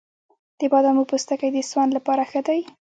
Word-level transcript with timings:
د 0.59 0.61
بادامو 0.71 1.07
پوستکی 1.09 1.49
د 1.53 1.57
سون 1.71 1.87
لپاره 1.97 2.23
ښه 2.31 2.41
دی؟ 2.47 2.61